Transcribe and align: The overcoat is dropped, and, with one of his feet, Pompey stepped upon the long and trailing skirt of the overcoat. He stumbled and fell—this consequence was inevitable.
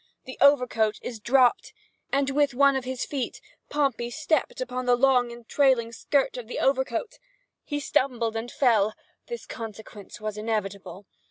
The 0.23 0.39
overcoat 0.41 0.97
is 1.03 1.19
dropped, 1.19 1.73
and, 2.11 2.31
with 2.31 2.55
one 2.55 2.75
of 2.75 2.85
his 2.85 3.05
feet, 3.05 3.39
Pompey 3.69 4.09
stepped 4.09 4.59
upon 4.59 4.87
the 4.87 4.95
long 4.95 5.31
and 5.31 5.47
trailing 5.47 5.91
skirt 5.91 6.37
of 6.37 6.47
the 6.47 6.57
overcoat. 6.57 7.19
He 7.63 7.79
stumbled 7.79 8.35
and 8.35 8.51
fell—this 8.51 9.45
consequence 9.45 10.19
was 10.19 10.37
inevitable. 10.39 11.05